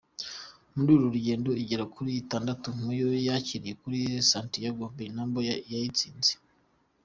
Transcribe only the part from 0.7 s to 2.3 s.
Muri uru rugendo igera kuri